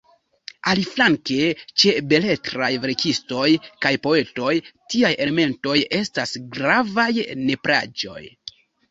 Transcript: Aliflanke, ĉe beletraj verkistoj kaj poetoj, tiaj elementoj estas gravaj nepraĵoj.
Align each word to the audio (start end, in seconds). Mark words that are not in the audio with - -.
Aliflanke, 0.69 1.35
ĉe 1.81 1.91
beletraj 2.13 2.69
verkistoj 2.85 3.49
kaj 3.85 3.91
poetoj, 4.07 4.53
tiaj 4.93 5.11
elementoj 5.27 5.75
estas 5.99 6.33
gravaj 6.57 7.07
nepraĵoj. 7.51 8.23